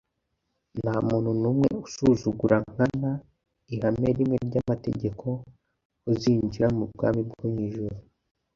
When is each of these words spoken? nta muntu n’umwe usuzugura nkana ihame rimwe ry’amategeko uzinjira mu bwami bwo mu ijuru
nta 0.81 0.95
muntu 1.07 1.29
n’umwe 1.41 1.69
usuzugura 1.85 2.57
nkana 2.71 3.11
ihame 3.73 4.09
rimwe 4.17 4.37
ry’amategeko 4.47 5.25
uzinjira 6.11 6.67
mu 6.77 6.85
bwami 6.91 7.21
bwo 7.29 7.43
mu 7.53 7.59
ijuru 7.67 7.97